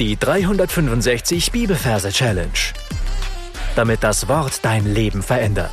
[0.00, 2.50] Die 365 Bibelverse Challenge.
[3.76, 5.70] Damit das Wort dein Leben verändert.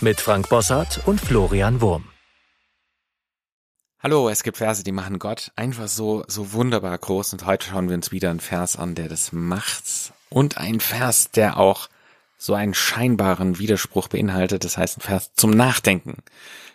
[0.00, 2.08] Mit Frank Bossart und Florian Wurm.
[4.00, 7.88] Hallo, es gibt Verse, die machen Gott einfach so, so wunderbar groß und heute schauen
[7.88, 9.84] wir uns wieder einen Vers an, der das macht
[10.28, 11.88] und ein Vers, der auch
[12.38, 16.24] so einen scheinbaren Widerspruch beinhaltet, das heißt ein Vers zum Nachdenken.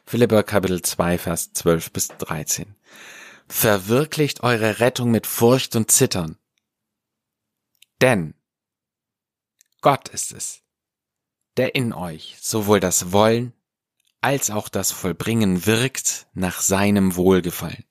[0.06, 2.74] Philipper Kapitel 2, Vers 12 bis 13
[3.52, 6.38] verwirklicht eure Rettung mit Furcht und Zittern.
[8.02, 8.34] Denn
[9.82, 10.62] Gott ist es,
[11.58, 13.54] der in euch sowohl das Wollen
[14.22, 17.84] als auch das Vollbringen wirkt nach seinem Wohlgefallen.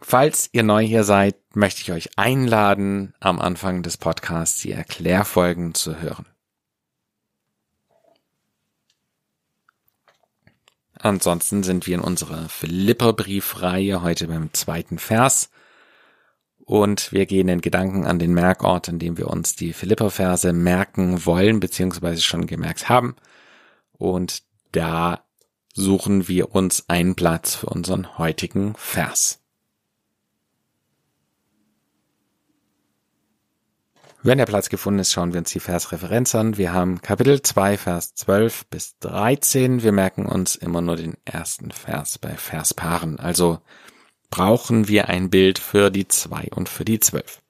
[0.00, 5.74] Falls ihr neu hier seid, möchte ich euch einladen, am Anfang des Podcasts die Erklärfolgen
[5.74, 6.26] zu hören.
[11.00, 15.50] Ansonsten sind wir in unserer Philipperbriefreihe heute beim zweiten Vers.
[16.64, 21.24] Und wir gehen in Gedanken an den Merkort, in dem wir uns die Philipperverse merken
[21.24, 23.16] wollen, beziehungsweise schon gemerkt haben.
[23.92, 25.24] Und da
[25.72, 29.40] suchen wir uns einen Platz für unseren heutigen Vers.
[34.22, 36.56] Wenn der Platz gefunden ist, schauen wir uns die Versreferenz an.
[36.56, 39.82] Wir haben Kapitel 2, Vers 12 bis 13.
[39.84, 43.20] Wir merken uns immer nur den ersten Vers bei Verspaaren.
[43.20, 43.60] Also
[44.28, 47.42] brauchen wir ein Bild für die 2 und für die 12.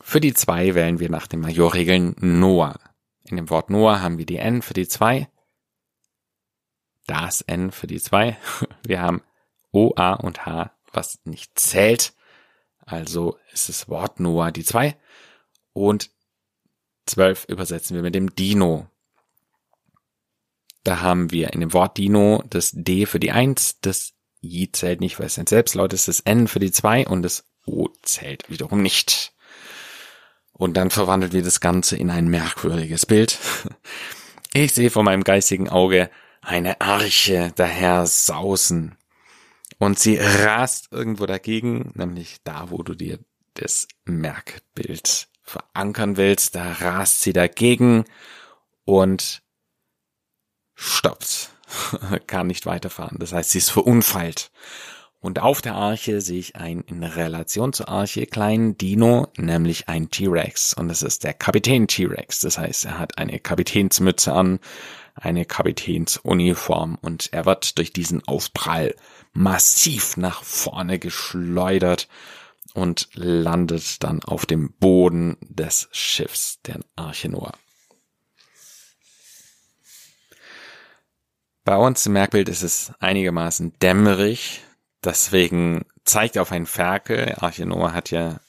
[0.00, 2.80] Für die 2 wählen wir nach den Majorregeln Noah.
[3.22, 5.28] In dem Wort Noah haben wir die N für die 2,
[7.06, 8.36] das N für die 2.
[8.84, 9.22] Wir haben
[9.70, 12.14] O, A und H, was nicht zählt.
[12.84, 14.96] Also ist das Wort Noah die 2
[15.72, 16.10] und
[17.06, 18.88] 12 übersetzen wir mit dem Dino.
[20.84, 25.00] Da haben wir in dem Wort Dino das D für die 1, das I zählt
[25.00, 28.50] nicht, weil es ein Selbstlaut ist, das N für die 2 und das O zählt
[28.50, 29.32] wiederum nicht.
[30.52, 33.38] Und dann verwandelt wir das Ganze in ein merkwürdiges Bild.
[34.54, 36.10] Ich sehe vor meinem geistigen Auge
[36.42, 38.98] eine Arche daher sausen.
[39.82, 43.18] Und sie rast irgendwo dagegen, nämlich da, wo du dir
[43.54, 48.04] das Merkbild verankern willst, da rast sie dagegen
[48.84, 49.42] und
[50.76, 51.50] stoppt,
[52.28, 53.16] kann nicht weiterfahren.
[53.18, 54.52] Das heißt, sie ist verunfallt.
[55.18, 60.10] Und auf der Arche sehe ich einen in Relation zur Arche kleinen Dino, nämlich ein
[60.10, 60.74] T-Rex.
[60.74, 62.38] Und es ist der Kapitän T-Rex.
[62.38, 64.60] Das heißt, er hat eine Kapitänsmütze an,
[65.14, 68.94] eine Kapitänsuniform und er wird durch diesen Aufprall
[69.32, 72.08] massiv nach vorne geschleudert
[72.74, 77.52] und landet dann auf dem Boden des Schiffs, der Arche Noah.
[81.64, 84.62] Bei uns im Merkbild ist es einigermaßen dämmerig,
[85.04, 87.36] deswegen zeigt er auf einen Ferkel.
[87.38, 88.40] Arche Noah hat ja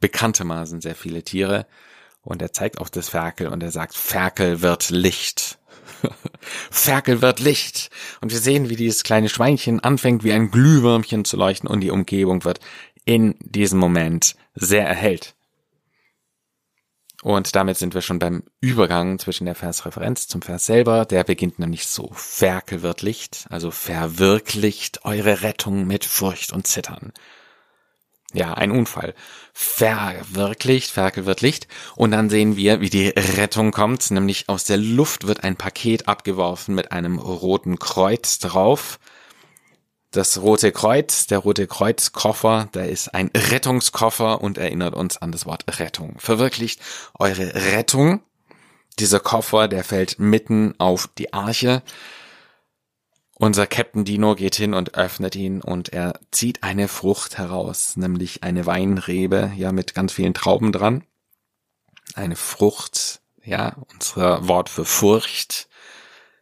[0.00, 1.66] bekanntermaßen sehr viele Tiere
[2.26, 5.58] und er zeigt auf das Ferkel und er sagt, Ferkel wird Licht.
[6.70, 7.90] Ferkel wird Licht.
[8.20, 11.90] Und wir sehen, wie dieses kleine Schweinchen anfängt, wie ein Glühwürmchen zu leuchten und die
[11.90, 12.60] Umgebung wird
[13.04, 15.36] in diesem Moment sehr erhält.
[17.22, 21.04] Und damit sind wir schon beim Übergang zwischen der Versreferenz zum Vers selber.
[21.04, 22.10] Der beginnt nämlich so.
[22.12, 27.12] Ferkel wird Licht, also verwirklicht eure Rettung mit Furcht und Zittern.
[28.32, 29.14] Ja, ein Unfall.
[29.52, 31.68] Verwirklicht, Ferkel wird Licht.
[31.94, 34.10] Und dann sehen wir, wie die Rettung kommt.
[34.10, 38.98] Nämlich aus der Luft wird ein Paket abgeworfen mit einem roten Kreuz drauf
[40.16, 45.46] das Rote Kreuz, der Rote Kreuzkoffer, da ist ein Rettungskoffer und erinnert uns an das
[45.46, 46.16] Wort Rettung.
[46.18, 46.80] Verwirklicht
[47.18, 48.22] eure Rettung.
[48.98, 51.82] Dieser Koffer, der fällt mitten auf die Arche.
[53.38, 58.42] Unser Captain Dino geht hin und öffnet ihn und er zieht eine Frucht heraus, nämlich
[58.42, 61.04] eine Weinrebe, ja, mit ganz vielen Trauben dran.
[62.14, 65.68] Eine Frucht, ja, unser Wort für Furcht.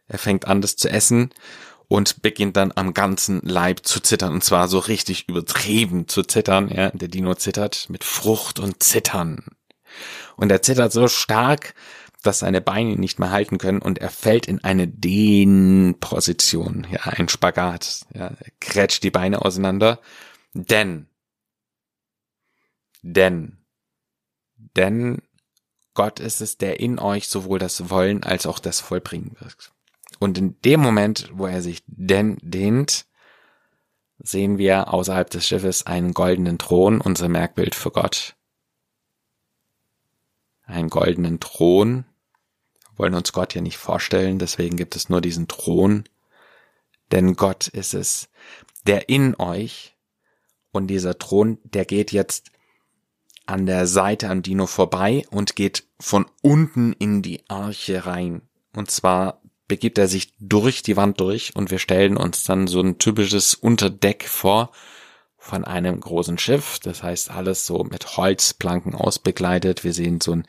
[0.07, 1.31] Er fängt an, das zu essen
[1.89, 6.69] und beginnt dann am ganzen Leib zu zittern und zwar so richtig übertrieben zu zittern.
[6.69, 9.43] Ja, der Dino zittert mit Frucht und Zittern
[10.37, 11.73] und er zittert so stark,
[12.25, 17.29] dass seine Beine nicht mehr halten können und er fällt in eine Dehnposition, ja, ein
[17.29, 19.99] Spagat, ja, er krätscht die Beine auseinander,
[20.53, 21.07] denn,
[23.01, 23.57] denn,
[24.75, 25.21] denn
[25.93, 29.71] Gott ist es, der in euch sowohl das Wollen als auch das Vollbringen wirkt.
[30.19, 33.05] Und in dem Moment, wo er sich denn dehnt,
[34.19, 38.35] sehen wir außerhalb des Schiffes einen goldenen Thron, unser Merkbild für Gott.
[40.63, 42.05] Einen goldenen Thron.
[42.97, 46.05] Wollen uns Gott ja nicht vorstellen, deswegen gibt es nur diesen Thron.
[47.11, 48.29] denn Gott ist es,
[48.87, 49.95] der in euch
[50.71, 52.51] und dieser Thron, der geht jetzt
[53.45, 58.41] an der Seite an Dino vorbei und geht von unten in die Arche rein.
[58.75, 62.81] Und zwar begibt er sich durch die Wand durch und wir stellen uns dann so
[62.81, 64.71] ein typisches Unterdeck vor
[65.37, 66.79] von einem großen Schiff.
[66.79, 69.83] Das heißt alles so mit Holzplanken ausbegleitet.
[69.83, 70.47] Wir sehen so ein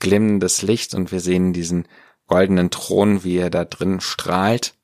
[0.00, 1.86] glimmendes Licht und wir sehen diesen
[2.26, 4.74] goldenen Thron, wie er da drin strahlt.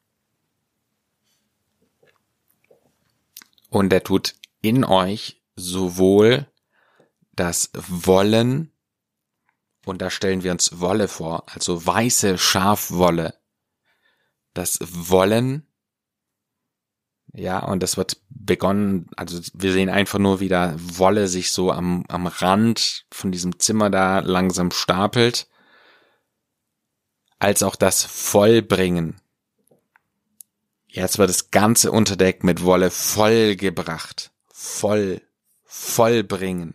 [3.69, 6.47] Und er tut in euch sowohl
[7.33, 8.73] das Wollen,
[9.85, 13.35] und da stellen wir uns Wolle vor, also weiße Schafwolle.
[14.53, 15.66] Das Wollen,
[17.37, 21.71] ja, und das wird begonnen, also wir sehen einfach nur, wie da Wolle sich so
[21.71, 25.47] am, am Rand von diesem Zimmer da langsam stapelt,
[27.39, 29.21] als auch das Vollbringen.
[30.87, 34.31] Jetzt wird das ganze Unterdeck mit Wolle vollgebracht.
[34.51, 35.21] Voll,
[35.63, 36.73] vollbringen.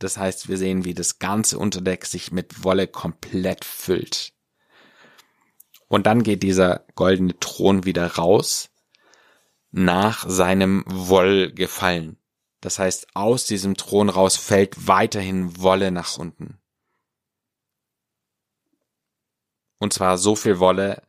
[0.00, 4.32] Das heißt, wir sehen, wie das ganze Unterdeck sich mit Wolle komplett füllt.
[5.86, 8.71] Und dann geht dieser goldene Thron wieder raus
[9.72, 12.18] nach seinem Wollgefallen.
[12.60, 16.58] Das heißt, aus diesem Thron raus fällt weiterhin Wolle nach unten.
[19.78, 21.02] Und zwar so viel Wolle,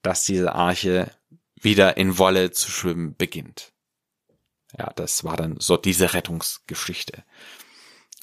[0.00, 1.10] dass diese Arche
[1.60, 3.72] wieder in Wolle zu schwimmen beginnt.
[4.78, 7.24] Ja, das war dann so diese Rettungsgeschichte.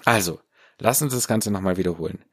[0.05, 0.39] Also,
[0.79, 2.23] lass uns das Ganze nochmal wiederholen.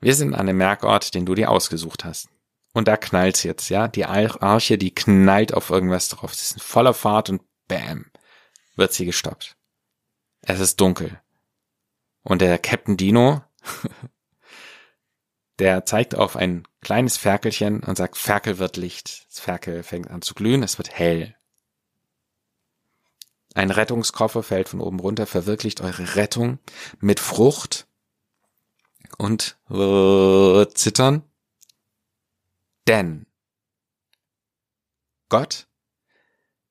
[0.00, 2.28] Wir sind an einem Merkort, den du dir ausgesucht hast.
[2.72, 3.88] Und da knallt's jetzt, ja.
[3.88, 6.34] Die Arche, die knallt auf irgendwas drauf.
[6.34, 8.06] Sie ist in voller Fahrt und bam,
[8.76, 9.56] wird sie gestoppt.
[10.40, 11.20] Es ist dunkel.
[12.22, 13.42] Und der Captain Dino,
[15.58, 19.26] der zeigt auf ein kleines Ferkelchen und sagt, Ferkel wird Licht.
[19.28, 21.36] Das Ferkel fängt an zu glühen, es wird hell.
[23.54, 26.58] Ein Rettungskoffer fällt von oben runter, verwirklicht eure Rettung
[27.00, 27.86] mit Frucht
[29.18, 31.22] und äh, Zittern.
[32.86, 33.26] Denn
[35.28, 35.68] Gott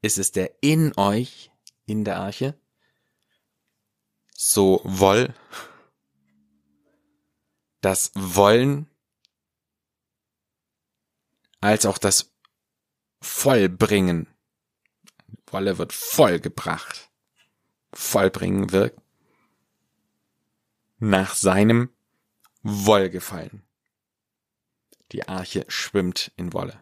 [0.01, 1.51] ist es, der in euch,
[1.85, 2.59] in der Arche,
[4.33, 5.33] so woll,
[7.81, 8.87] das Wollen
[11.59, 12.31] als auch das
[13.21, 14.27] Vollbringen
[15.51, 17.11] Wolle wird vollgebracht.
[17.93, 18.99] Vollbringen wirkt.
[20.97, 21.89] Nach seinem
[22.63, 23.63] Wollgefallen.
[25.11, 26.81] Die Arche schwimmt in Wolle.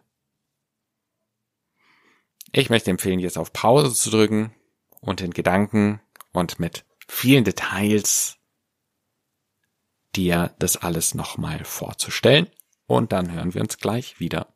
[2.52, 4.54] Ich möchte empfehlen, jetzt auf Pause zu drücken
[5.00, 6.00] und in Gedanken
[6.32, 8.36] und mit vielen Details
[10.16, 12.48] dir das alles nochmal vorzustellen.
[12.86, 14.52] Und dann hören wir uns gleich wieder.